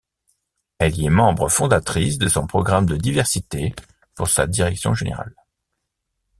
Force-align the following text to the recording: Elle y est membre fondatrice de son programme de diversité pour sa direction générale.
Elle 0.79 0.95
y 0.97 1.05
est 1.05 1.11
membre 1.11 1.47
fondatrice 1.47 2.17
de 2.17 2.27
son 2.27 2.47
programme 2.47 2.87
de 2.87 2.97
diversité 2.97 3.75
pour 4.15 4.27
sa 4.29 4.47
direction 4.47 4.95
générale. 4.95 5.35